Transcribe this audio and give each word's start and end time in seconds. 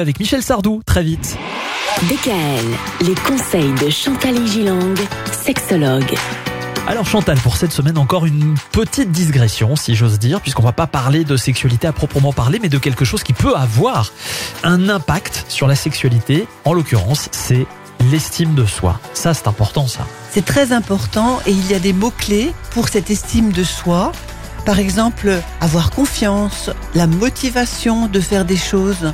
avec 0.00 0.20
Michel 0.20 0.44
Sardou, 0.44 0.80
très 0.86 1.02
vite. 1.02 1.36
DKL, 2.02 2.64
les 3.00 3.16
conseils 3.16 3.72
de 3.84 3.90
Chantal 3.90 4.46
Gilang, 4.46 4.94
sexologue. 5.32 6.14
Alors 6.86 7.04
Chantal, 7.04 7.36
pour 7.38 7.56
cette 7.56 7.72
semaine, 7.72 7.98
encore 7.98 8.24
une 8.24 8.54
petite 8.70 9.10
digression, 9.10 9.74
si 9.74 9.96
j'ose 9.96 10.20
dire, 10.20 10.40
puisqu'on 10.40 10.62
va 10.62 10.70
pas 10.70 10.86
parler 10.86 11.24
de 11.24 11.36
sexualité 11.36 11.88
à 11.88 11.92
proprement 11.92 12.32
parler, 12.32 12.60
mais 12.62 12.68
de 12.68 12.78
quelque 12.78 13.04
chose 13.04 13.24
qui 13.24 13.32
peut 13.32 13.56
avoir 13.56 14.12
un 14.62 14.88
impact 14.88 15.46
sur 15.48 15.66
la 15.66 15.74
sexualité. 15.74 16.46
En 16.64 16.74
l'occurrence, 16.74 17.28
c'est 17.32 17.66
l'estime 18.12 18.54
de 18.54 18.66
soi. 18.66 19.00
Ça, 19.14 19.34
c'est 19.34 19.48
important, 19.48 19.88
ça. 19.88 20.06
C'est 20.30 20.44
très 20.44 20.70
important 20.70 21.40
et 21.44 21.50
il 21.50 21.66
y 21.68 21.74
a 21.74 21.80
des 21.80 21.92
mots-clés 21.92 22.52
pour 22.70 22.88
cette 22.88 23.10
estime 23.10 23.50
de 23.50 23.64
soi. 23.64 24.12
Par 24.64 24.78
exemple, 24.78 25.40
avoir 25.60 25.90
confiance, 25.90 26.70
la 26.94 27.08
motivation 27.08 28.06
de 28.06 28.20
faire 28.20 28.44
des 28.44 28.56
choses, 28.56 29.12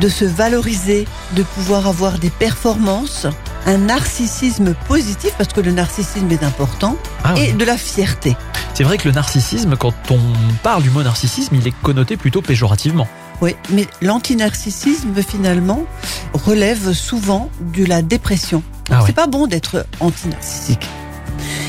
de 0.00 0.08
se 0.08 0.24
valoriser, 0.24 1.06
de 1.32 1.42
pouvoir 1.42 1.86
avoir 1.86 2.18
des 2.18 2.30
performances, 2.30 3.26
un 3.66 3.78
narcissisme 3.78 4.74
positif, 4.88 5.32
parce 5.38 5.52
que 5.52 5.60
le 5.60 5.72
narcissisme 5.72 6.30
est 6.30 6.42
important, 6.42 6.96
Ah 7.24 7.34
et 7.36 7.52
de 7.52 7.64
la 7.64 7.76
fierté. 7.76 8.36
C'est 8.74 8.84
vrai 8.84 8.98
que 8.98 9.08
le 9.08 9.14
narcissisme, 9.14 9.76
quand 9.76 9.94
on 10.10 10.18
parle 10.62 10.82
du 10.82 10.90
mot 10.90 11.02
narcissisme, 11.02 11.54
il 11.56 11.66
est 11.68 11.74
connoté 11.82 12.16
plutôt 12.16 12.40
péjorativement. 12.42 13.06
Oui, 13.40 13.54
mais 13.70 13.86
l'antinarcissisme, 14.00 15.20
finalement, 15.22 15.84
relève 16.32 16.92
souvent 16.92 17.50
de 17.60 17.84
la 17.84 18.00
dépression. 18.00 18.62
Ah. 18.90 19.02
C'est 19.06 19.14
pas 19.14 19.26
bon 19.26 19.46
d'être 19.46 19.86
antinarcissique. 20.00 20.88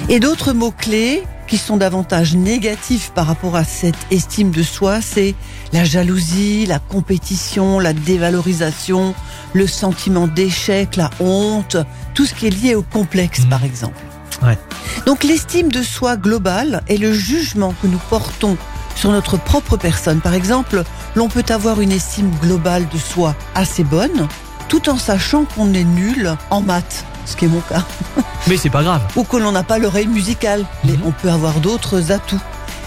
Et 0.09 0.19
d'autres 0.19 0.53
mots-clés 0.53 1.23
qui 1.53 1.59
sont 1.59 1.77
davantage 1.77 2.33
négatifs 2.35 3.11
par 3.13 3.27
rapport 3.27 3.55
à 3.55 3.63
cette 3.63 3.93
estime 4.09 4.49
de 4.49 4.63
soi, 4.63 5.01
c'est 5.01 5.35
la 5.71 5.83
jalousie, 5.83 6.65
la 6.65 6.79
compétition, 6.79 7.77
la 7.77 7.93
dévalorisation, 7.93 9.13
le 9.53 9.67
sentiment 9.67 10.25
d'échec, 10.25 10.95
la 10.95 11.11
honte, 11.19 11.77
tout 12.15 12.25
ce 12.25 12.33
qui 12.33 12.47
est 12.47 12.49
lié 12.49 12.73
au 12.73 12.81
complexe, 12.81 13.41
Mhm. 13.41 13.49
par 13.49 13.63
exemple. 13.63 13.99
Ouais. 14.41 14.57
Donc 15.05 15.23
l'estime 15.23 15.71
de 15.71 15.83
soi 15.83 16.17
globale 16.17 16.81
est 16.87 16.97
le 16.97 17.13
jugement 17.13 17.75
que 17.83 17.85
nous 17.85 18.01
portons 18.09 18.57
sur 18.95 19.11
notre 19.11 19.37
propre 19.37 19.77
personne. 19.77 20.21
Par 20.21 20.33
exemple, 20.33 20.83
l'on 21.13 21.29
peut 21.29 21.45
avoir 21.49 21.81
une 21.81 21.91
estime 21.91 22.31
globale 22.41 22.87
de 22.91 22.97
soi 22.97 23.35
assez 23.53 23.83
bonne, 23.83 24.27
tout 24.69 24.89
en 24.89 24.97
sachant 24.97 25.45
qu'on 25.45 25.71
est 25.75 25.83
nul 25.83 26.35
en 26.49 26.61
maths, 26.61 27.05
ce 27.25 27.35
qui 27.35 27.45
est 27.45 27.47
mon 27.49 27.61
cas, 27.61 27.83
Mais 28.47 28.57
c'est 28.57 28.69
pas 28.69 28.83
grave. 28.83 29.01
ou 29.15 29.23
que 29.23 29.37
l'on 29.37 29.51
n'a 29.51 29.63
pas 29.63 29.77
l'oreille 29.79 30.07
musicale, 30.07 30.65
mais 30.83 30.93
Mhm. 30.93 31.03
on 31.05 31.11
peut 31.11 31.29
avoir 31.29 31.59
d'autres 31.59 32.11
atouts. 32.11 32.39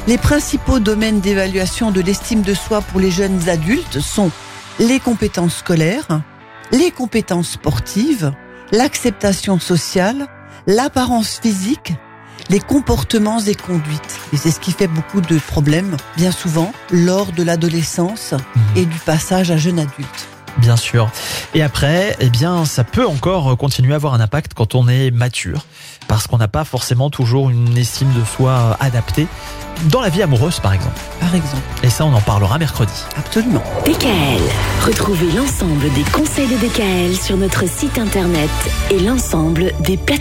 Les 0.06 0.18
principaux 0.18 0.78
domaines 0.78 1.20
d'évaluation 1.20 1.90
de 1.90 2.00
l'estime 2.00 2.42
de 2.42 2.54
soi 2.54 2.80
pour 2.80 3.00
les 3.00 3.10
jeunes 3.10 3.48
adultes 3.48 4.00
sont 4.00 4.30
les 4.78 5.00
compétences 5.00 5.56
scolaires, 5.56 6.20
les 6.70 6.90
compétences 6.90 7.50
sportives, 7.50 8.32
l'acceptation 8.72 9.58
sociale, 9.58 10.26
l'apparence 10.66 11.40
physique, 11.42 11.94
les 12.50 12.60
comportements 12.60 13.40
et 13.40 13.54
conduites. 13.54 14.18
Et 14.32 14.36
c'est 14.36 14.50
ce 14.52 14.60
qui 14.60 14.70
fait 14.72 14.86
beaucoup 14.86 15.20
de 15.20 15.38
problèmes, 15.38 15.96
bien 16.16 16.30
souvent, 16.30 16.72
lors 16.92 17.32
de 17.32 17.42
l'adolescence 17.42 18.32
Mhm. 18.32 18.62
et 18.76 18.84
du 18.84 18.98
passage 18.98 19.50
à 19.50 19.56
jeune 19.56 19.78
adulte. 19.80 20.28
Bien 20.58 20.76
sûr. 20.76 21.10
Et 21.54 21.62
après, 21.62 22.16
eh 22.20 22.30
bien, 22.30 22.64
ça 22.64 22.84
peut 22.84 23.06
encore 23.06 23.56
continuer 23.56 23.92
à 23.92 23.96
avoir 23.96 24.14
un 24.14 24.20
impact 24.20 24.54
quand 24.54 24.74
on 24.74 24.88
est 24.88 25.10
mature, 25.10 25.66
parce 26.08 26.26
qu'on 26.26 26.38
n'a 26.38 26.48
pas 26.48 26.64
forcément 26.64 27.10
toujours 27.10 27.50
une 27.50 27.76
estime 27.76 28.12
de 28.12 28.24
soi 28.24 28.76
adaptée 28.80 29.26
dans 29.90 30.00
la 30.00 30.08
vie 30.08 30.22
amoureuse, 30.22 30.60
par 30.60 30.72
exemple. 30.72 30.98
Par 31.20 31.34
exemple. 31.34 31.62
Et 31.82 31.90
ça, 31.90 32.04
on 32.04 32.14
en 32.14 32.20
parlera 32.20 32.58
mercredi. 32.58 32.92
DKL. 33.12 33.18
Absolument. 33.18 33.62
Retrouvez 34.84 35.30
l'ensemble 35.32 35.92
des 35.92 36.02
conseils 36.12 36.48
de 36.48 36.56
DKL 36.56 37.16
sur 37.16 37.36
notre 37.36 37.68
site 37.68 37.98
internet 37.98 38.50
et 38.90 38.98
l'ensemble 38.98 39.72
des 39.80 39.96
plateformes. 39.96 40.16